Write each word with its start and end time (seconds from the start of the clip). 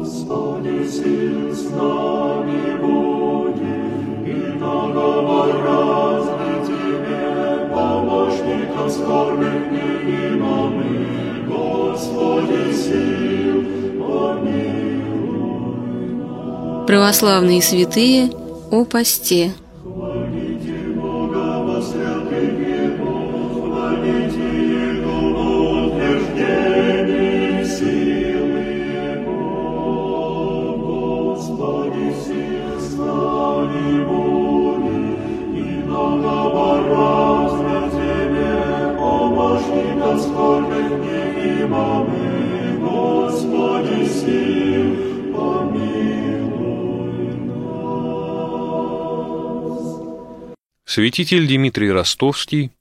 Господи, 0.00 0.88
сил 0.88 1.54
с 1.54 1.70
нами 1.72 2.60
будет, 2.80 3.60
и 4.26 4.58
договор 4.58 5.48
разный 5.62 6.64
Тебе, 6.66 7.68
помощника 7.70 8.88
скорбных 8.88 9.60
не 9.70 9.88
имамы, 10.38 10.90
Господи, 11.46 12.72
сил, 12.72 13.58
помилуй. 14.00 14.56
Православные 16.86 17.60
святые 17.60 18.30
о 18.70 18.86
посте. 18.86 19.52
Святитель 50.90 51.46
Дмитрий 51.46 51.92
Ростовский 51.92 52.72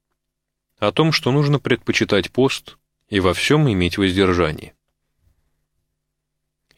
о 0.80 0.92
том, 0.92 1.12
что 1.12 1.32
нужно 1.32 1.60
предпочитать 1.60 2.32
пост 2.32 2.78
и 3.08 3.20
во 3.20 3.36
всем 3.36 3.72
иметь 3.72 4.00
воздержание. 4.00 4.74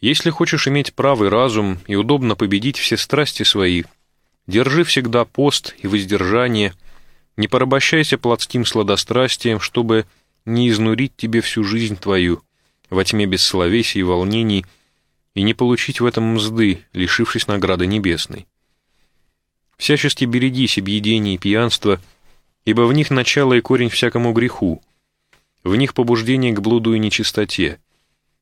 Если 0.02 0.32
хочешь 0.32 0.68
иметь 0.68 0.96
правый 0.96 1.30
разум 1.30 1.78
и 1.86 1.96
удобно 1.96 2.36
победить 2.36 2.80
все 2.80 2.98
страсти 2.98 3.44
свои, 3.44 3.84
держи 4.48 4.84
всегда 4.84 5.26
пост 5.26 5.76
и 5.78 5.88
воздержание, 5.88 6.74
не 7.38 7.48
порабощайся 7.48 8.18
плотским 8.18 8.66
сладострастием, 8.66 9.60
чтобы 9.60 10.08
не 10.44 10.70
изнурить 10.70 11.16
тебе 11.16 11.42
всю 11.42 11.64
жизнь 11.64 11.98
твою 11.98 12.42
во 12.90 13.04
тьме 13.04 13.28
бессловесий 13.28 14.02
и 14.02 14.04
волнений 14.04 14.66
и 15.36 15.44
не 15.44 15.54
получить 15.54 16.02
в 16.02 16.06
этом 16.06 16.34
мзды, 16.34 16.84
лишившись 16.94 17.48
награды 17.48 17.86
небесной. 17.86 18.48
Всячески 19.78 20.26
берегись 20.26 20.80
объедения 20.80 21.36
и 21.36 21.38
пьянства, 21.38 22.02
ибо 22.66 22.82
в 22.82 22.94
них 22.94 23.12
начало 23.12 23.54
и 23.54 23.62
корень 23.62 23.90
всякому 23.90 24.34
греху, 24.34 24.82
в 25.64 25.76
них 25.76 25.94
побуждение 25.94 26.54
к 26.54 26.60
блуду 26.60 26.96
и 26.96 27.00
нечистоте, 27.00 27.80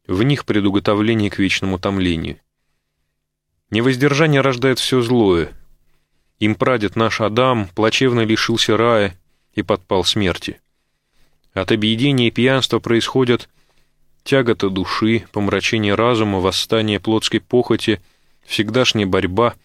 в 0.08 0.24
них 0.24 0.46
предуготовление 0.46 1.30
к 1.30 1.40
вечному 1.40 1.80
томлению. 1.80 2.40
Невоздержание 3.70 4.42
рождает 4.42 4.80
все 4.80 5.02
злое. 5.02 5.54
Им 6.40 6.56
прадед 6.56 6.96
наш 6.96 7.22
Адам 7.22 7.68
плачевно 7.76 8.22
лишился 8.22 8.78
рая 8.78 9.16
и 9.54 9.62
подпал 9.62 10.04
смерти. 10.04 10.60
От 11.54 11.72
объедения 11.72 12.28
и 12.28 12.32
пьянства 12.32 12.80
происходят 12.80 13.50
тягота 14.24 14.70
души, 14.70 15.26
помрачение 15.32 15.96
разума, 15.96 16.40
восстание 16.40 17.00
плотской 17.00 17.40
похоти, 17.40 18.02
всегдашняя 18.46 19.06
борьба, 19.06 19.56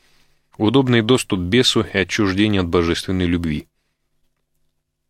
удобный 0.57 1.03
доступ 1.03 1.41
бесу 1.41 1.83
и 1.83 1.99
отчуждение 1.99 2.61
от 2.61 2.69
божественной 2.69 3.27
любви. 3.27 3.67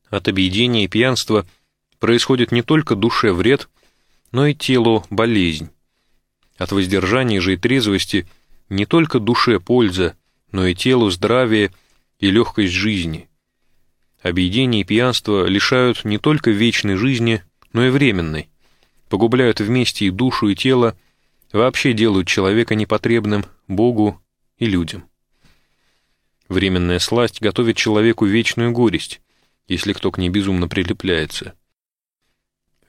От 0.08 0.28
объедения 0.28 0.84
и 0.84 0.88
пьянства 0.88 1.46
происходит 1.98 2.52
не 2.52 2.62
только 2.62 2.94
душе 2.94 3.32
вред, 3.32 3.68
но 4.34 4.48
и 4.48 4.54
телу 4.54 5.06
болезнь. 5.10 5.70
От 6.58 6.72
воздержания 6.72 7.40
же 7.40 7.54
и 7.54 7.56
трезвости 7.56 8.26
не 8.68 8.84
только 8.84 9.20
душе 9.20 9.60
польза, 9.60 10.16
но 10.50 10.66
и 10.66 10.74
телу 10.74 11.08
здравие 11.10 11.70
и 12.18 12.32
легкость 12.32 12.72
жизни. 12.72 13.28
Объедение 14.22 14.80
и 14.80 14.84
пьянство 14.84 15.46
лишают 15.46 16.04
не 16.04 16.18
только 16.18 16.50
вечной 16.50 16.96
жизни, 16.96 17.44
но 17.72 17.86
и 17.86 17.90
временной, 17.90 18.48
погубляют 19.08 19.60
вместе 19.60 20.06
и 20.06 20.10
душу, 20.10 20.48
и 20.48 20.56
тело, 20.56 20.98
вообще 21.52 21.92
делают 21.92 22.26
человека 22.26 22.74
непотребным 22.74 23.44
Богу 23.68 24.20
и 24.58 24.66
людям. 24.66 25.04
Временная 26.48 26.98
сласть 26.98 27.40
готовит 27.40 27.76
человеку 27.76 28.24
вечную 28.24 28.72
горесть, 28.72 29.20
если 29.68 29.92
кто 29.92 30.10
к 30.10 30.18
ней 30.18 30.28
безумно 30.28 30.66
прилепляется. 30.66 31.54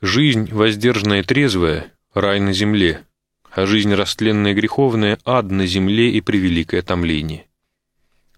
Жизнь 0.02 0.52
воздержанная 0.52 1.22
и 1.22 1.24
трезвая— 1.24 1.94
рай 2.14 2.40
на 2.40 2.52
земле, 2.52 3.06
а 3.50 3.66
жизнь 3.66 3.94
растленная 3.94 4.54
греховная— 4.54 5.18
ад 5.26 5.50
на 5.50 5.66
земле 5.66 6.12
и 6.12 6.20
превеликое 6.20 6.82
томление. 6.82 7.48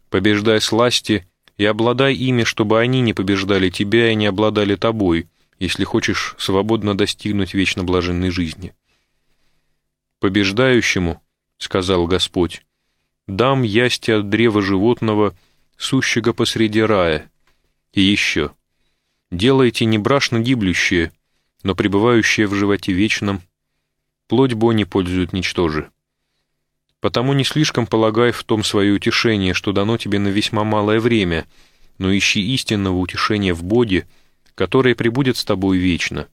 Побеждай 0.09 0.61
сласти 0.61 1.27
и 1.57 1.65
обладай 1.65 2.13
ими, 2.13 2.43
чтобы 2.43 2.79
они 2.79 3.01
не 3.01 3.13
побеждали 3.13 3.69
тебя 3.69 4.11
и 4.11 4.15
не 4.15 4.27
обладали 4.27 4.75
тобой, 4.75 5.27
если 5.57 5.83
хочешь 5.83 6.35
свободно 6.37 6.95
достигнуть 6.95 7.55
вечно 7.55 7.83
блаженной 7.83 8.29
жизни. 8.29 8.75
«Побеждающему,— 10.19 11.21
сказал 11.57 12.05
Господь,— 12.05 12.63
дам 13.27 13.63
ясти 13.63 14.11
от 14.11 14.29
древа 14.29 14.61
животного, 14.61 15.35
сущего 15.75 16.33
посреди 16.33 16.81
рая. 16.81 17.31
И 17.93 18.01
еще, 18.01 18.51
делайте 19.31 19.85
не 19.85 19.97
брашно 19.97 20.39
гиблющее, 20.39 21.11
но 21.67 21.75
пребывающее 21.75 22.47
в 22.47 22.53
животе 22.53 22.93
вечном, 22.93 23.41
плоть 24.29 24.53
бо 24.53 24.71
не 24.71 24.85
пользует 24.85 25.33
ничтоже. 25.33 25.89
Потому 27.01 27.33
не 27.33 27.43
слишком 27.43 27.85
полагай 27.85 28.31
в 28.31 28.41
том 28.45 28.63
свое 28.63 28.93
утешение, 28.93 29.53
что 29.53 29.73
дано 29.73 29.97
тебе 29.97 30.17
на 30.17 30.29
весьма 30.29 30.63
малое 30.63 31.01
время, 31.01 31.45
но 31.97 32.17
ищи 32.17 32.39
истинного 32.53 32.95
утешения 32.95 33.53
в 33.53 33.65
Боге, 33.65 34.07
которое 34.55 34.95
пребудет 34.95 35.35
с 35.35 35.43
тобой 35.43 35.77
вечно. 35.77 36.29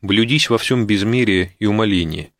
Блюдись 0.00 0.48
во 0.48 0.58
всем 0.58 0.86
безмерие 0.86 1.56
и 1.58 1.66
умоление. 1.66 2.30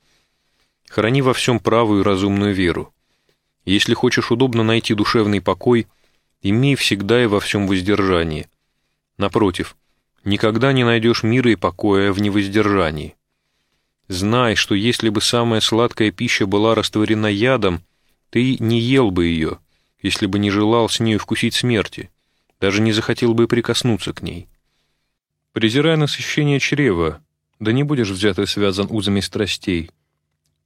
Храни 0.89 1.23
во 1.23 1.35
всем 1.35 1.59
правую 1.59 2.03
и 2.03 2.05
разумную 2.05 2.55
веру. 2.55 2.95
Если 3.65 3.95
хочешь 3.95 4.31
удобно 4.31 4.63
найти 4.63 4.95
душевный 4.95 5.41
покой, 5.41 5.89
имей 6.41 6.77
всегда 6.77 7.21
и 7.21 7.27
во 7.27 7.41
всем 7.41 7.67
воздержание. 7.67 8.49
Напротив, 9.17 9.75
никогда 10.25 10.73
не 10.73 10.85
найдешь 10.85 11.23
мира 11.23 11.51
и 11.51 11.57
покоя 11.57 12.13
в 12.13 12.21
невоздержании. 12.21 13.17
Знай, 14.09 14.55
что 14.55 14.75
если 14.75 15.11
бы 15.11 15.21
самая 15.21 15.61
сладкая 15.61 16.11
пища 16.11 16.47
была 16.47 16.75
растворена 16.75 17.27
ядом, 17.27 17.83
ты 18.31 18.57
не 18.59 18.81
ел 18.81 19.11
бы 19.11 19.27
ее, 19.27 19.59
если 20.01 20.27
бы 20.27 20.39
не 20.39 20.51
желал 20.51 20.89
с 20.89 21.01
нею 21.01 21.19
вкусить 21.19 21.55
смерти, 21.55 22.11
даже 22.61 22.81
не 22.81 22.93
захотел 22.93 23.35
бы 23.35 23.47
прикоснуться 23.47 24.13
к 24.13 24.23
ней. 24.23 24.49
Презирая 25.53 25.97
насыщение 25.97 26.59
чрева, 26.59 27.21
да 27.59 27.73
не 27.73 27.83
будешь 27.83 28.11
взят 28.11 28.39
и 28.39 28.47
связан 28.47 28.87
узами 28.91 29.21
страстей. 29.21 29.91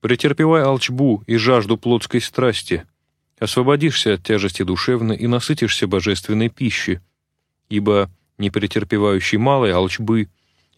Претерпевай 0.00 0.62
алчбу 0.62 1.22
и 1.26 1.36
жажду 1.36 1.76
плотской 1.76 2.20
страсти, 2.20 2.84
освободишься 3.38 4.14
от 4.14 4.22
тяжести 4.22 4.62
душевной 4.62 5.16
и 5.16 5.26
насытишься 5.26 5.86
божественной 5.86 6.48
пищи, 6.48 7.00
ибо 7.69 8.10
не 8.38 8.50
претерпевающий 8.50 9.38
малой 9.38 9.72
алчбы 9.72 10.28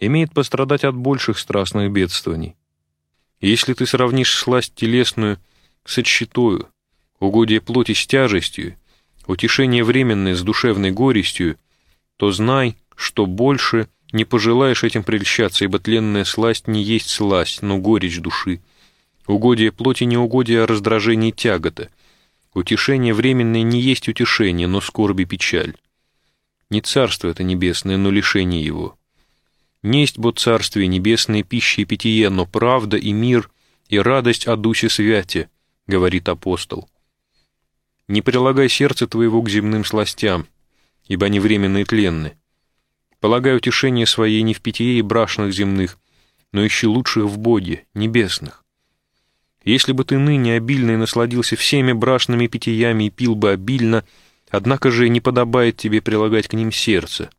имеет 0.00 0.32
пострадать 0.32 0.84
от 0.84 0.94
больших 0.94 1.38
страстных 1.38 1.90
бедствований. 1.90 2.56
Если 3.40 3.74
ты 3.74 3.86
сравнишь 3.86 4.34
сласть 4.34 4.74
телесную 4.74 5.38
с 5.84 5.98
отщитою, 5.98 6.68
угодие 7.20 7.60
плоти 7.60 7.92
с 7.92 8.06
тяжестью, 8.06 8.76
утешение 9.26 9.84
временное 9.84 10.34
с 10.34 10.42
душевной 10.42 10.90
горестью, 10.90 11.56
то 12.16 12.30
знай, 12.32 12.76
что 12.96 13.26
больше 13.26 13.88
не 14.12 14.24
пожелаешь 14.24 14.84
этим 14.84 15.02
прельщаться, 15.02 15.64
ибо 15.64 15.78
тленная 15.78 16.24
сласть 16.24 16.68
не 16.68 16.82
есть 16.82 17.10
сласть, 17.10 17.62
но 17.62 17.78
горечь 17.78 18.20
души. 18.20 18.60
Угодие 19.26 19.72
плоти 19.72 20.04
не 20.04 20.16
угодие, 20.16 20.62
а 20.62 20.66
раздражение 20.66 21.32
тягота. 21.32 21.88
Утешение 22.52 23.12
временное 23.12 23.62
не 23.62 23.80
есть 23.80 24.08
утешение, 24.08 24.68
но 24.68 24.80
скорби 24.80 25.24
печаль. 25.24 25.74
Не 26.74 26.80
царство 26.80 27.28
это 27.28 27.44
небесное, 27.44 27.96
но 27.96 28.10
лишение 28.10 28.60
его. 28.60 28.98
Несть 29.84 30.18
бо 30.18 30.32
царствие 30.32 30.88
небесное 30.88 31.44
пища 31.44 31.82
и 31.82 31.84
питье, 31.84 32.30
но 32.30 32.46
правда 32.46 32.96
и 32.96 33.12
мир 33.12 33.48
и 33.88 33.96
радость 33.96 34.48
о 34.48 34.56
Дусе 34.56 34.88
Святе, 34.88 35.50
говорит 35.86 36.28
апостол. 36.28 36.90
Не 38.08 38.22
прилагай 38.22 38.68
сердце 38.68 39.06
твоего 39.06 39.40
к 39.40 39.48
земным 39.48 39.84
сластям, 39.84 40.48
ибо 41.06 41.26
они 41.26 41.38
временные 41.38 41.82
и 41.82 41.86
тленны. 41.86 42.36
Полагай 43.20 43.56
утешение 43.56 44.04
своей 44.04 44.42
не 44.42 44.52
в 44.52 44.60
питье 44.60 44.98
и 44.98 45.02
брашных 45.02 45.52
земных, 45.52 46.00
но 46.50 46.66
ищи 46.66 46.88
лучших 46.88 47.26
в 47.26 47.38
Боге, 47.38 47.86
небесных. 47.94 48.64
Если 49.64 49.92
бы 49.92 50.04
ты 50.04 50.18
ныне 50.18 50.56
обильно 50.56 50.90
и 50.90 50.96
насладился 50.96 51.54
всеми 51.54 51.92
брашными 51.92 52.48
питьями 52.48 53.04
и 53.04 53.10
пил 53.10 53.36
бы 53.36 53.52
обильно, 53.52 54.04
однако 54.54 54.90
же 54.90 55.08
не 55.08 55.20
подобает 55.20 55.76
тебе 55.76 56.00
прилагать 56.00 56.48
к 56.48 56.52
ним 56.54 56.72
сердце, 56.72 57.30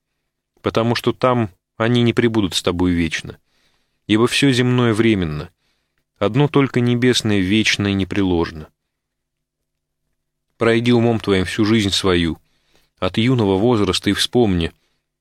потому 0.62 0.96
что 0.96 1.14
там 1.14 1.50
они 1.78 2.02
не 2.02 2.14
пребудут 2.14 2.56
с 2.56 2.64
тобой 2.64 2.92
вечно. 2.92 3.38
Ибо 4.08 4.28
все 4.28 4.52
земное 4.52 4.94
временно, 4.94 5.50
Одно 6.18 6.48
только 6.48 6.80
небесное 6.80 7.40
вечно 7.40 7.88
и 7.88 7.94
непреложно. 7.94 8.70
Пройди 10.58 10.94
умом 10.94 11.20
твоим 11.20 11.44
всю 11.44 11.66
жизнь 11.66 11.90
свою, 11.90 12.38
от 13.00 13.18
юного 13.18 13.58
возраста 13.58 14.10
и 14.10 14.14
вспомни, 14.14 14.72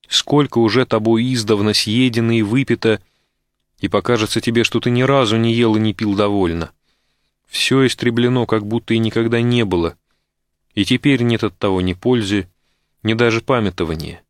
сколько 0.08 0.58
уже 0.58 0.87
тобой 0.87 1.32
издавна 1.35 1.75
съедено 1.75 2.31
и 2.32 2.43
выпито, 2.43 3.02
и 3.81 3.88
покажется 3.88 4.40
тебе, 4.40 4.62
что 4.62 4.79
ты 4.79 4.90
ни 4.90 5.02
разу 5.02 5.37
не 5.37 5.52
ел 5.52 5.75
и 5.75 5.81
не 5.81 5.94
пил 5.94 6.14
довольно. 6.14 6.70
Все 7.49 7.85
истреблено, 7.87 8.47
как 8.47 8.64
будто 8.64 8.94
и 8.94 8.99
никогда 8.99 9.43
не 9.43 9.64
было, 9.64 9.97
и 10.75 10.85
теперь 10.85 11.23
нет 11.23 11.44
от 11.44 11.59
того 11.59 11.81
ни 11.81 11.93
пользы, 11.93 12.49
ни 13.03 13.15
даже 13.15 13.41
памятования. 13.41 14.23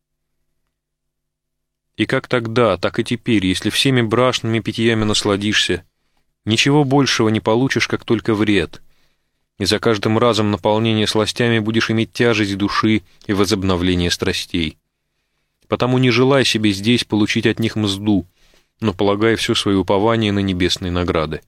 И 1.97 2.05
как 2.05 2.27
тогда, 2.27 2.77
так 2.77 2.99
и 2.99 3.03
теперь, 3.03 3.45
если 3.45 3.69
всеми 3.69 4.01
брашными 4.01 4.59
питьями 4.59 5.05
насладишься, 5.05 5.85
ничего 6.43 6.83
большего 6.83 7.29
не 7.29 7.39
получишь, 7.39 7.87
как 7.87 8.03
только 8.03 8.35
вред, 8.35 8.81
и 9.57 9.65
за 9.65 9.79
каждым 9.79 10.17
разом 10.17 10.51
наполнение 10.51 11.07
сластями 11.07 11.59
будешь 11.59 11.89
иметь 11.89 12.11
тяжесть 12.11 12.57
души 12.57 13.03
и 13.25 13.33
возобновление 13.33 14.11
страстей. 14.11 14.77
Потому 15.67 15.97
не 15.97 16.11
желай 16.11 16.43
себе 16.43 16.71
здесь 16.71 17.05
получить 17.05 17.45
от 17.45 17.59
них 17.59 17.77
мзду, 17.77 18.27
но 18.81 18.93
полагай 18.93 19.35
все 19.35 19.55
свое 19.55 19.77
упование 19.77 20.33
на 20.33 20.39
небесные 20.39 20.91
награды. 20.91 21.41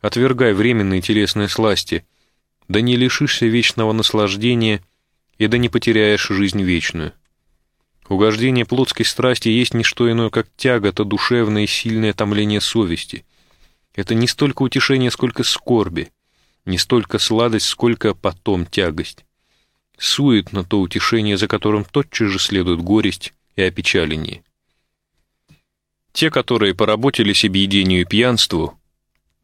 Отвергай 0.00 0.52
временные 0.52 1.00
телесные 1.00 1.48
сласти, 1.48 2.04
да 2.68 2.80
не 2.80 2.96
лишишься 2.96 3.46
вечного 3.46 3.92
наслаждения 3.92 4.82
и 5.38 5.46
да 5.46 5.58
не 5.58 5.68
потеряешь 5.68 6.28
жизнь 6.28 6.62
вечную. 6.62 7.12
Угождение 8.08 8.64
плотской 8.64 9.04
страсти 9.04 9.48
есть 9.48 9.74
не 9.74 9.84
что 9.84 10.10
иное, 10.10 10.30
как 10.30 10.48
тяга-то 10.56 11.04
душевное 11.04 11.64
и 11.64 11.66
сильное 11.66 12.12
томление 12.12 12.60
совести. 12.60 13.24
Это 13.94 14.14
не 14.14 14.26
столько 14.26 14.62
утешение, 14.62 15.10
сколько 15.10 15.42
скорби, 15.42 16.10
не 16.64 16.78
столько 16.78 17.18
сладость, 17.18 17.66
сколько 17.66 18.14
потом 18.14 18.64
тягость. 18.64 19.24
Суетно 19.98 20.64
то 20.64 20.80
утешение, 20.80 21.36
за 21.36 21.48
которым 21.48 21.84
тотчас 21.84 22.28
же 22.28 22.38
следует 22.38 22.80
горесть 22.80 23.34
и 23.56 23.62
опечаление. 23.62 24.42
Те, 26.12 26.30
которые 26.30 26.74
поработали 26.74 27.32
себе 27.32 27.62
едению 27.62 28.02
и 28.02 28.04
пьянству, 28.04 28.78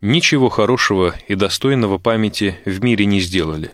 ничего 0.05 0.51
хорошего 0.51 1.17
и 1.29 1.35
достойного 1.35 1.97
памяти 1.97 2.61
в 2.67 2.85
мире 2.85 3.07
не 3.07 3.21
сделали. 3.21 3.73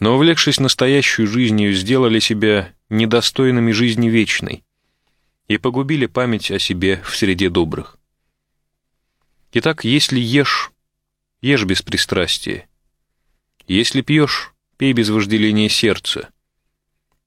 Но, 0.00 0.14
увлекшись 0.14 0.58
настоящую 0.58 1.28
жизнью, 1.28 1.74
сделали 1.74 2.20
себя 2.20 2.74
недостойными 2.88 3.72
жизни 3.72 4.08
вечной 4.08 4.64
и 5.46 5.58
погубили 5.58 6.06
память 6.06 6.50
о 6.50 6.58
себе 6.58 7.02
в 7.04 7.14
среде 7.14 7.50
добрых. 7.50 7.98
Итак, 9.52 9.84
если 9.84 10.18
ешь, 10.18 10.72
ешь 11.42 11.64
без 11.64 11.82
пристрастия. 11.82 12.66
Если 13.68 14.00
пьешь, 14.00 14.54
пей 14.78 14.94
без 14.94 15.10
вожделения 15.10 15.68
сердца, 15.68 16.30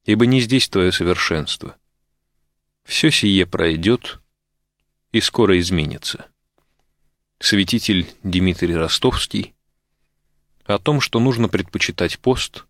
ибо 0.06 0.26
не 0.26 0.42
здесь 0.42 0.68
твое 0.68 0.92
совершенство. 0.92 1.76
Все 2.86 3.12
сие 3.12 3.46
пройдет 3.46 4.20
и 5.12 5.22
скоро 5.22 5.60
изменится. 5.60 6.26
Святитель 7.42 8.06
Дмитрий 8.22 8.76
Ростовский 8.76 9.56
о 10.66 10.78
том, 10.78 11.00
что 11.00 11.22
нужно 11.22 11.48
предпочитать 11.48 12.20
пост 12.20 12.66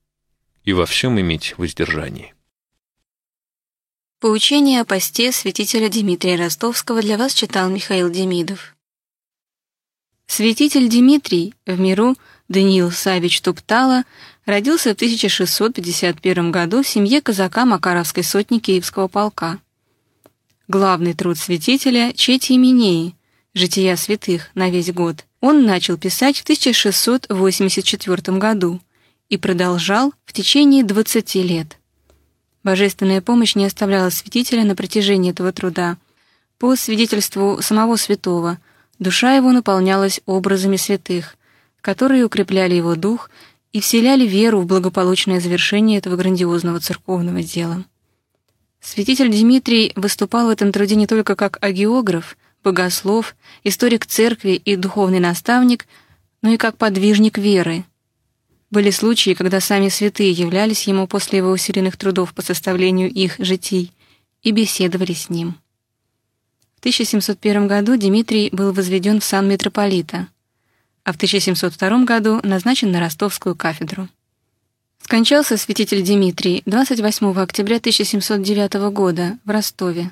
и 0.63 0.74
во 0.74 0.86
всем 0.86 1.19
иметь 1.19 1.57
воздержание. 1.57 2.36
Поучение 4.19 4.81
о 4.81 4.86
посте 4.86 5.31
святителя 5.31 5.89
Дмитрия 5.89 6.36
Ростовского 6.36 7.01
для 7.01 7.18
вас 7.18 7.33
читал 7.33 7.68
Михаил 7.69 8.12
Демидов. 8.12 8.75
Святитель 10.27 10.88
Дмитрий 10.88 11.56
в 11.66 11.80
миру 11.80 12.16
Даниил 12.48 12.92
Савич 12.92 13.42
Туптала 13.42 14.04
родился 14.45 14.92
в 14.92 14.94
1651 14.94 16.51
году 16.51 16.83
в 16.83 16.88
семье 16.88 17.21
казака 17.21 17.66
Макаровской 17.66 18.24
сотни 18.24 18.60
Киевского 18.60 19.07
полка. 19.07 19.60
Главный 20.68 21.16
труд 21.16 21.39
святителя 21.39 22.13
«Чети 22.13 22.56
Именеи» 22.56 23.16
«Жития 23.56 23.96
святых» 23.96 24.50
на 24.54 24.69
весь 24.69 24.92
год 24.92 25.25
он 25.42 25.66
начал 25.66 25.98
писать 25.98 26.38
в 26.38 26.44
1684 26.44 28.38
году 28.38 28.80
и 29.30 29.38
продолжал 29.38 30.13
в 30.25 30.34
течение 30.34 30.84
20 30.84 31.36
лет. 31.36 31.78
Божественная 32.63 33.22
помощь 33.22 33.56
не 33.56 33.66
оставляла 33.66 34.12
святителя 34.12 34.63
на 34.66 34.75
протяжении 34.75 35.31
этого 35.31 35.51
труда. 35.51 35.98
По 36.60 36.75
свидетельству 36.75 37.60
самого 37.62 37.96
святого, 37.96 38.60
душа 39.00 39.34
его 39.36 39.52
наполнялась 39.52 40.22
образами 40.25 40.75
святых, 40.75 41.36
которые 41.81 42.25
укрепляли 42.25 42.75
его 42.75 42.95
дух 42.95 43.31
и 43.72 43.80
вселяли 43.80 44.28
веру 44.28 44.62
в 44.62 44.66
благополучное 44.66 45.40
завершение 45.40 45.98
этого 45.98 46.18
грандиозного 46.18 46.80
церковного 46.80 47.42
дела. 47.42 47.86
Святитель 48.81 49.31
Дмитрий 49.31 49.92
выступал 49.95 50.48
в 50.48 50.50
этом 50.50 50.72
труде 50.72 50.95
не 50.95 51.07
только 51.07 51.36
как 51.36 51.57
агеограф, 51.62 52.38
богослов, 52.64 53.36
историк 53.64 54.06
церкви 54.06 54.52
и 54.52 54.76
духовный 54.76 55.20
наставник, 55.20 55.88
но 56.42 56.52
и 56.52 56.58
как 56.58 56.78
подвижник 56.78 57.38
веры, 57.38 57.86
были 58.72 58.92
случаи, 58.92 59.34
когда 59.34 59.60
сами 59.60 59.90
святые 59.90 60.32
являлись 60.32 60.84
ему 60.84 61.08
после 61.08 61.40
его 61.40 61.50
усиленных 61.50 61.98
трудов 61.98 62.34
по 62.34 62.42
составлению 62.42 63.10
их 63.10 63.36
житий 63.40 63.92
и 64.44 64.52
беседовали 64.52 65.14
с 65.14 65.30
ним. 65.30 65.56
В 66.76 66.80
1701 66.80 67.68
году 67.68 67.98
Дмитрий 67.98 68.50
был 68.52 68.72
возведен 68.72 69.20
в 69.20 69.24
сан 69.24 69.50
митрополита, 69.50 70.28
а 71.04 71.14
в 71.14 71.16
1702 71.16 72.04
году 72.06 72.40
назначен 72.44 72.92
на 72.92 73.00
ростовскую 73.00 73.56
кафедру. 73.56 74.08
Скончался 75.02 75.58
святитель 75.58 76.04
Дмитрий 76.04 76.62
28 76.68 77.38
октября 77.40 77.78
1709 77.78 78.74
года 78.94 79.40
в 79.44 79.50
Ростове. 79.50 80.12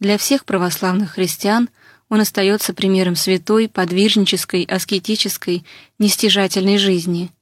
Для 0.00 0.18
всех 0.18 0.44
православных 0.44 1.12
христиан 1.12 1.68
он 2.08 2.20
остается 2.20 2.74
примером 2.74 3.16
святой, 3.16 3.68
подвижнической, 3.68 4.64
аскетической, 4.64 5.64
нестяжательной 5.98 6.78
жизни– 6.78 7.30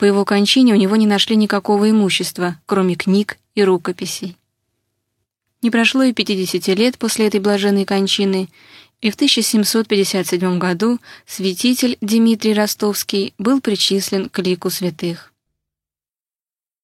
по 0.00 0.06
его 0.06 0.24
кончине 0.24 0.72
у 0.72 0.76
него 0.76 0.96
не 0.96 1.06
нашли 1.06 1.36
никакого 1.36 1.90
имущества, 1.90 2.58
кроме 2.64 2.94
книг 2.94 3.36
и 3.54 3.62
рукописей. 3.62 4.38
Не 5.60 5.70
прошло 5.70 6.04
и 6.04 6.14
50 6.14 6.68
лет 6.68 6.96
после 6.96 7.26
этой 7.26 7.38
блаженной 7.38 7.84
кончины, 7.84 8.48
и 9.02 9.10
в 9.10 9.14
1757 9.14 10.58
году 10.58 11.00
святитель 11.26 11.98
Дмитрий 12.00 12.54
Ростовский 12.54 13.34
был 13.36 13.60
причислен 13.60 14.30
к 14.30 14.38
лику 14.38 14.70
святых. 14.70 15.29